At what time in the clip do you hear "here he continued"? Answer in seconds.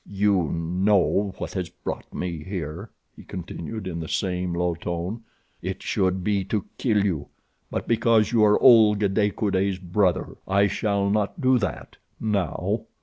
2.43-3.85